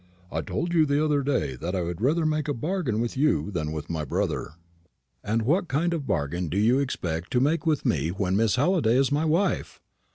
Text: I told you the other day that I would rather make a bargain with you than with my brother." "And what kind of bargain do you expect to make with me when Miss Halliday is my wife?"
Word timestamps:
I 0.31 0.41
told 0.41 0.73
you 0.73 0.87
the 0.87 1.05
other 1.05 1.21
day 1.21 1.55
that 1.57 1.75
I 1.75 1.83
would 1.83 2.01
rather 2.01 2.25
make 2.25 2.47
a 2.47 2.55
bargain 2.55 2.99
with 2.99 3.15
you 3.15 3.51
than 3.51 3.71
with 3.71 3.87
my 3.87 4.03
brother." 4.03 4.53
"And 5.23 5.43
what 5.43 5.67
kind 5.67 5.93
of 5.93 6.07
bargain 6.07 6.49
do 6.49 6.57
you 6.57 6.79
expect 6.79 7.29
to 7.33 7.39
make 7.39 7.67
with 7.67 7.85
me 7.85 8.09
when 8.09 8.35
Miss 8.35 8.55
Halliday 8.55 8.97
is 8.97 9.11
my 9.11 9.25
wife?" 9.25 9.79